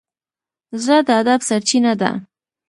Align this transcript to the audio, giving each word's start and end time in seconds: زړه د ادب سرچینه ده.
زړه 0.83 0.97
د 1.07 1.09
ادب 1.19 1.39
سرچینه 1.49 1.93
ده. 2.01 2.11